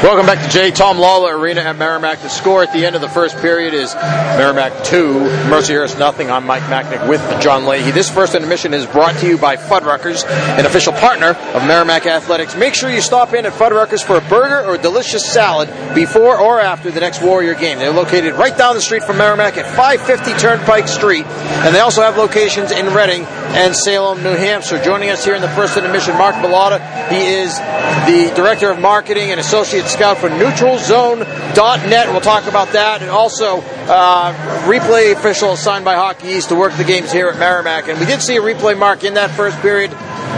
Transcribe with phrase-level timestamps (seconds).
[0.00, 0.70] Welcome back to J.
[0.70, 2.20] Tom Lawler Arena at Merrimack.
[2.20, 5.14] The score at the end of the first period is Merrimack 2,
[5.50, 6.30] Mercyhurst nothing.
[6.30, 7.90] I'm Mike Machnik with John Leahy.
[7.90, 12.54] This first intermission is brought to you by Fuddruckers, an official partner of Merrimack Athletics.
[12.56, 16.38] Make sure you stop in at Fuddruckers for a burger or a delicious salad before
[16.38, 17.80] or after the next Warrior game.
[17.80, 22.02] They're located right down the street from Merrimack at 550 Turnpike Street, and they also
[22.02, 24.82] have locations in Reading and Salem, New Hampshire.
[24.82, 26.78] Joining us here in the first intermission, Mark Bellotta.
[27.08, 32.08] He is the Director of Marketing and Associate Scout for NeutralZone.net.
[32.08, 33.00] We'll talk about that.
[33.02, 34.32] And also, uh,
[34.66, 37.88] replay official assigned by Hockey East to work the games here at Merrimack.
[37.88, 39.90] And we did see a replay mark in that first period.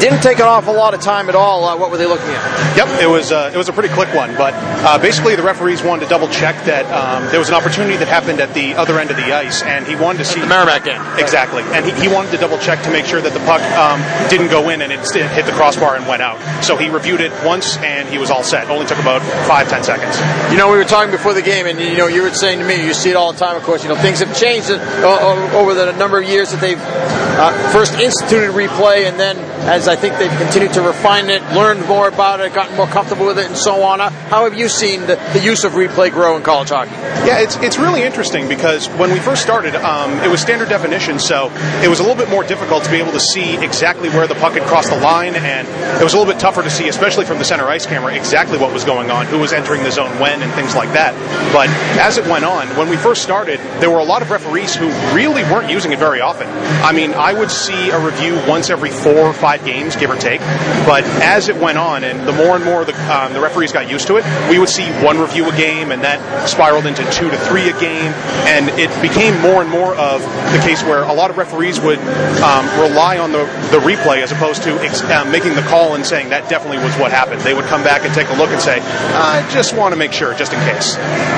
[0.00, 1.64] Didn't take an awful lot of time at all.
[1.64, 2.76] Uh, what were they looking at?
[2.76, 4.52] Yep, it was uh, it was a pretty quick one, but
[4.84, 8.08] uh, basically the referees wanted to double check that um, there was an opportunity that
[8.08, 10.84] happened at the other end of the ice, and he wanted to see the Merrimack
[10.84, 11.00] game.
[11.18, 14.00] exactly, and he, he wanted to double check to make sure that the puck um,
[14.28, 16.36] didn't go in and it hit the crossbar and went out.
[16.62, 18.68] So he reviewed it once, and he was all set.
[18.68, 20.16] Only took about five ten seconds.
[20.52, 22.66] You know, we were talking before the game, and you know, you were saying to
[22.66, 23.56] me, you see it all the time.
[23.56, 26.80] Of course, you know, things have changed uh, over the number of years that they've
[26.80, 29.36] uh, first instituted replay, and then
[29.66, 33.26] as I think they've continued to refine it, learned more about it, gotten more comfortable
[33.26, 34.00] with it, and so on.
[34.00, 36.92] Uh, How have you seen the, the use of replay grow in college hockey?
[37.26, 41.18] Yeah, it's it's really interesting because when we first started, um, it was standard definition,
[41.18, 41.50] so
[41.82, 44.36] it was a little bit more difficult to be able to see exactly where the
[44.36, 45.66] puck had crossed the line, and
[46.00, 48.58] it was a little bit tougher to see, especially from the center ice camera, exactly
[48.58, 51.12] what was going on, who was entering the zone when, and things like that.
[51.52, 54.74] But as it went on, when we first started, there were a lot of referees
[54.74, 56.46] who really weren't using it very often.
[56.84, 60.16] I mean, I would see a review once every four or five games, give or
[60.16, 60.40] take.
[60.86, 63.90] But as it went on, and the more and more the, um, the referees got
[63.90, 67.30] used to it, we would see one review a game, and that spiraled into two
[67.30, 68.12] to three a game,
[68.46, 70.20] and it became more and more of
[70.52, 71.98] the case where a lot of referees would
[72.42, 76.04] um, rely on the, the replay as opposed to ex- um, making the call and
[76.04, 77.40] saying that definitely was what happened.
[77.42, 80.12] They would come back and take a look and say, I just want to make
[80.12, 80.94] sure, just in case.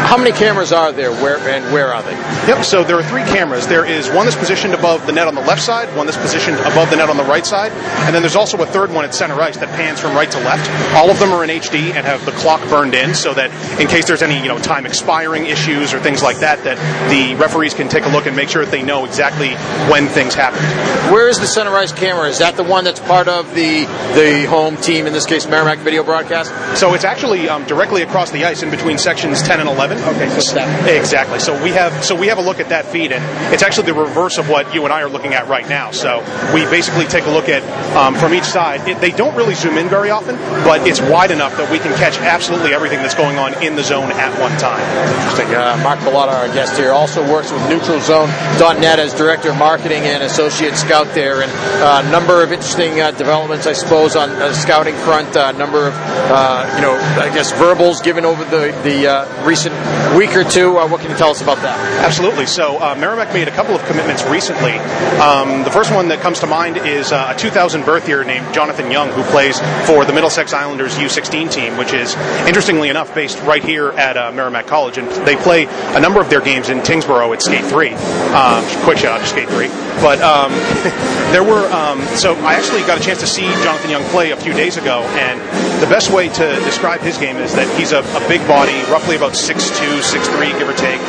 [0.09, 1.13] How many cameras are there?
[1.13, 2.13] Where and where are they?
[2.49, 2.65] Yep.
[2.65, 3.67] So there are three cameras.
[3.67, 6.57] There is one that's positioned above the net on the left side, one that's positioned
[6.61, 7.73] above the net on the right side,
[8.09, 10.39] and then there's also a third one at center ice that pans from right to
[10.39, 10.71] left.
[10.97, 13.87] All of them are in HD and have the clock burned in, so that in
[13.87, 16.79] case there's any you know time expiring issues or things like that, that
[17.11, 19.51] the referees can take a look and make sure that they know exactly
[19.93, 20.65] when things happened.
[21.13, 22.31] Where is the center ice camera?
[22.31, 25.81] Is that the one that's part of the the home team, in this case Merrimack
[25.81, 26.51] Video Broadcast?
[26.81, 29.99] So it's actually um, directly across the ice in between sections 10 and 11.
[29.99, 30.89] Okay, so step.
[30.89, 31.41] Exactly.
[31.41, 34.01] So we have so we have a look at that feed, and it's actually the
[34.01, 35.91] reverse of what you and I are looking at right now.
[35.91, 36.21] So
[36.55, 37.63] we basically take a look at
[37.97, 38.87] um, from each side.
[38.89, 41.95] It, they don't really zoom in very often, but it's wide enough that we can
[41.97, 44.81] catch absolutely everything that's going on in the zone at one time.
[45.17, 45.55] Interesting.
[45.55, 50.23] Uh, Mark Bellotta, our guest here, also works with NeutralZone.net as director of marketing and
[50.23, 54.53] associate scout there, and a uh, number of interesting uh, developments, I suppose, on the
[54.55, 55.37] scouting front.
[55.37, 59.75] A number of, uh, you know, I guess verbals given over the the uh, recent
[60.17, 60.79] week or two.
[60.79, 61.79] Uh, what can you tell us about that?
[62.05, 62.47] Absolutely.
[62.47, 64.73] So uh, Merrimack made a couple of commitments recently.
[65.19, 68.53] Um, the first one that comes to mind is uh, a 2000 birth year named
[68.55, 72.15] Jonathan Young, who plays for the Middlesex Islanders U16 team, which is
[72.47, 75.67] interestingly enough based right here at uh, Merrimack College, and they play
[75.97, 77.91] a number of their games in Tyngsboro at Skate 3.
[77.91, 79.69] Um, quick shout out to Skate 3.
[80.01, 80.53] But um,
[81.33, 84.37] there were um, so I actually got a chance to see Jonathan Young play a
[84.37, 85.41] few days ago, and
[85.83, 89.17] the best way to describe his game is that he's a, a big body, roughly
[89.17, 91.01] about 6'2", 6'3", give or take.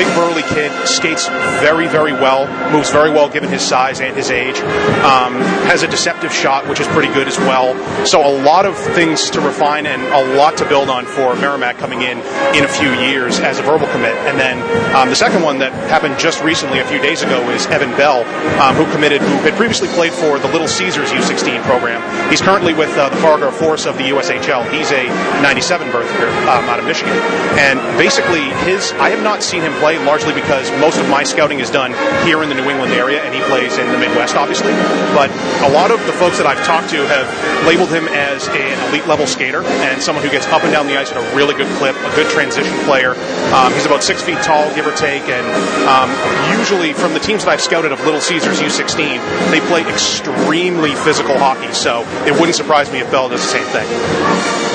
[0.00, 1.28] Big burly kid, skates
[1.60, 4.58] very, very well, moves very well given his size and his age.
[5.04, 5.34] Um,
[5.68, 7.76] has a deceptive shot, which is pretty good as well.
[8.06, 11.76] So a lot of things to refine and a lot to build on for Merrimack
[11.76, 12.16] coming in
[12.56, 14.16] in a few years as a verbal commit.
[14.24, 14.56] And then
[14.96, 18.24] um, the second one that happened just recently, a few days ago, is Evan Bell,
[18.58, 22.00] um, who committed, who had previously played for the Little Caesars U16 program.
[22.30, 24.64] He's currently with uh, the Fargo Force of the USHL.
[24.72, 25.08] He's a
[25.42, 27.12] 97 birth year um, out of Michigan.
[27.60, 31.60] And basically, his I have not seen him play largely because most of my scouting
[31.60, 31.92] is done
[32.26, 34.72] here in the New England area, and he plays in the Midwest, obviously.
[35.14, 35.30] But
[35.66, 37.26] a lot of the folks that I've talked to have
[37.66, 40.98] labeled him as an elite level skater and someone who gets up and down the
[40.98, 43.14] ice at a really good clip, a good transition player.
[43.52, 45.46] Um, he's about six feet tall, give or take, and
[45.88, 46.10] um,
[46.58, 49.20] usually from the teams that I've scouted of Little Caesars U16,
[49.50, 51.72] they play extremely physical hockey.
[51.72, 53.88] So it wouldn't surprise me if Bell does the same thing.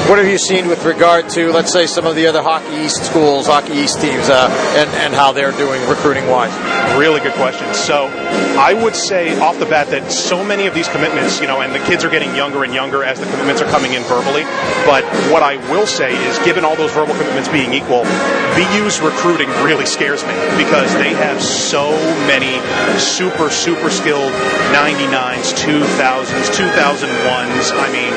[0.09, 3.03] What have you seen with regard to, let's say, some of the other Hockey East
[3.05, 4.47] schools, Hockey East teams, uh,
[4.77, 6.51] and, and how they're doing recruiting wise?
[6.97, 7.71] Really good question.
[7.73, 8.07] So
[8.57, 11.73] I would say off the bat that so many of these commitments, you know, and
[11.73, 14.43] the kids are getting younger and younger as the commitments are coming in verbally.
[14.89, 18.01] But what I will say is, given all those verbal commitments being equal,
[18.57, 21.93] BU's recruiting really scares me because they have so
[22.25, 22.57] many
[22.97, 24.33] super, super skilled
[24.73, 27.69] 99s, 2000s, 2001s.
[27.77, 28.13] I mean,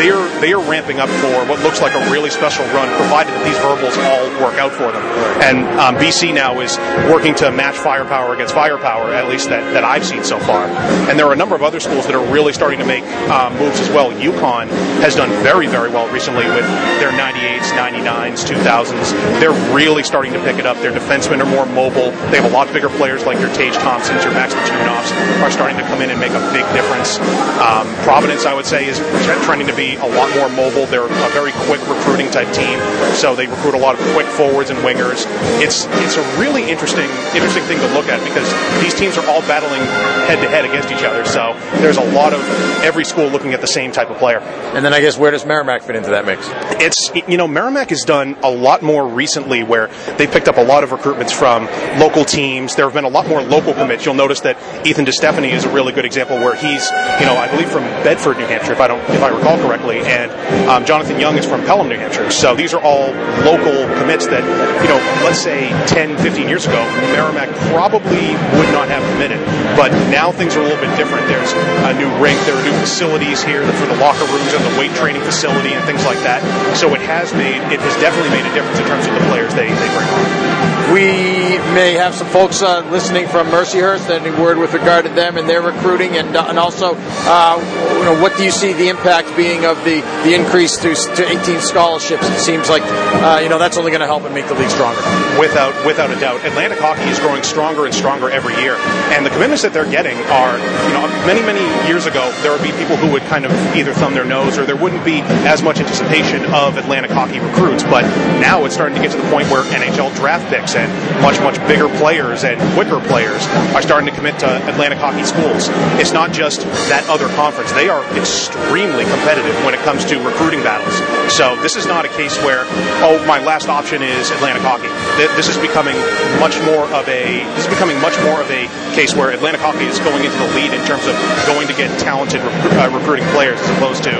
[0.00, 3.34] they are they are ramping up for what looks like a really special run, provided
[3.34, 5.04] that these verbals all work out for them.
[5.44, 6.78] And um, BC now is
[7.10, 10.66] working to match firepower against firepower, at least that, that I've seen so far.
[11.08, 13.56] And there are a number of other schools that are really starting to make um,
[13.58, 14.10] moves as well.
[14.12, 14.68] UConn
[15.00, 16.66] has done very, very well recently with
[17.00, 19.40] their 98s, 99s, 2000s.
[19.40, 20.76] They're really starting to pick it up.
[20.78, 22.10] Their defensemen are more mobile.
[22.30, 25.10] They have a lot bigger players like your Tage Thompsons, your Max Letunovs
[25.42, 27.18] are starting to come in and make a big difference.
[27.58, 28.98] Um, Providence, I would say, is
[29.44, 30.86] trending to be a lot more mobile.
[30.86, 32.78] They're a very quick recruiting type team,
[33.14, 35.24] so they recruit a lot of quick forwards and wingers.
[35.60, 38.48] It's it's a really interesting interesting thing to look at because
[38.82, 39.82] these teams are all battling
[40.26, 41.24] head to head against each other.
[41.24, 42.40] So there's a lot of
[42.82, 44.38] every school looking at the same type of player.
[44.38, 46.48] And then I guess where does Merrimack fit into that mix?
[46.82, 50.64] It's you know Merrimack has done a lot more recently where they picked up a
[50.64, 51.66] lot of recruitments from
[52.00, 52.76] local teams.
[52.76, 54.04] There have been a lot more local commits.
[54.04, 54.56] You'll notice that
[54.86, 56.90] Ethan DeStefani is a really good example where he's
[57.20, 60.00] you know I believe from Bedford, New Hampshire, if I don't if I recall correctly,
[60.00, 60.30] and
[60.68, 62.30] um, Jonathan Young is from Pelham, New Hampshire.
[62.30, 63.12] So these are all
[63.44, 64.42] local commits that
[64.82, 66.80] you know let's say 10, 15 years ago
[67.12, 69.38] Merrimack probably would not have committed.
[69.76, 71.28] But now things are a little bit different.
[71.28, 74.78] There's a new rink, there are new facilities here for the locker rooms and the
[74.80, 76.40] weight training facility and things like that.
[76.76, 79.52] So it has made, it has definitely made a difference in terms of the players
[79.54, 80.70] they, they bring on.
[80.90, 84.10] We may have some folks uh, listening from Mercyhurst.
[84.10, 87.56] Any word with regard to them and their recruiting, and uh, and also, uh,
[87.96, 91.28] you know, what do you see the impact being of the, the increase to, to
[91.28, 92.28] 18 scholarships?
[92.28, 94.70] It seems like uh, you know that's only going to help and make the league
[94.70, 94.98] stronger.
[95.38, 98.76] Without without a doubt, Atlantic hockey is growing stronger and stronger every year,
[99.10, 102.62] and the commitments that they're getting are, you know, many many years ago there would
[102.62, 105.18] be people who would kind of either thumb their nose or there wouldn't be
[105.50, 108.06] as much anticipation of Atlantic hockey recruits, but
[108.38, 110.86] now it's starting to get to the point where NHL draft picks and
[111.22, 113.42] much, much bigger players and quicker players
[113.74, 115.66] are starting to commit to Atlantic hockey schools.
[115.98, 117.72] It's not just that other conference.
[117.72, 120.94] They are extremely competitive when it comes to recruiting battles.
[121.34, 122.62] So this is not a case where,
[123.02, 124.88] oh, my last option is Atlantic hockey.
[125.34, 129.14] This is becoming much more of a, this is becoming much more of a case
[129.14, 131.14] where Atlantic hockey is going into the lead in terms of
[131.46, 134.10] going to get talented uh, recruiting players as opposed to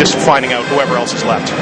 [0.00, 1.52] just finding out whoever else is left.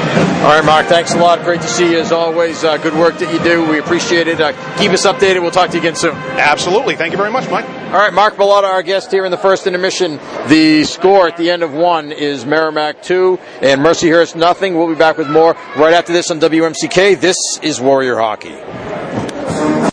[0.43, 1.43] All right, Mark, thanks a lot.
[1.43, 2.63] Great to see you as always.
[2.63, 3.69] Uh, good work that you do.
[3.69, 4.39] We appreciate it.
[4.39, 5.41] Uh, keep us updated.
[5.41, 6.15] We'll talk to you again soon.
[6.15, 6.95] Absolutely.
[6.95, 7.67] Thank you very much, Mike.
[7.67, 10.19] All right, Mark Bellotta, our guest here in the first intermission.
[10.47, 14.77] The score at the end of one is Merrimack 2 and Mercyhurst nothing.
[14.77, 17.19] We'll be back with more right after this on WMCK.
[17.19, 18.78] This is Warrior Hockey.